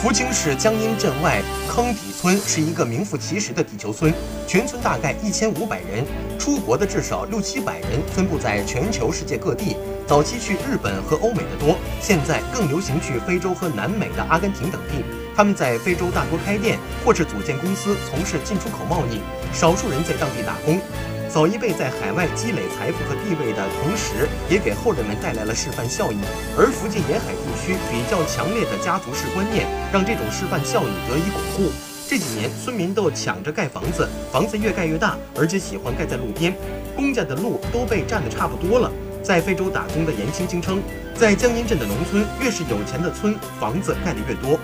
[0.00, 4.10] 福清市江阴镇外坑底村是一个名副其实的地球村，
[4.48, 6.02] 全村大概一千五百人，
[6.38, 9.76] 出国的至少六七百人，分布在全球世界各地。
[10.06, 15.04] 早期去日本和欧美的多，现在更流行去非洲和南美的阿根廷等地。
[15.36, 19.20] 他们在非洲大多开店或是组建公司，从事进出口贸易，
[19.52, 20.80] 少数人在当地打工。
[21.32, 26.16] 早一辈在海外积累财富和地位的同时，也给后人们带来了示范效益。
[26.58, 31.72] 而福建沿海地区比较强烈的家族式观念，让这种示范效益得以巩固。
[32.08, 36.52] 这几年，村民都抢着盖房子，房子越盖越大，而且喜欢盖在路边，
[36.96, 38.90] 公家的路都被占得差不多了。
[39.22, 40.82] 在非洲打工的严青青称，
[41.14, 44.58] 在江阴镇的农村，越是有钱的村，房子盖得越多。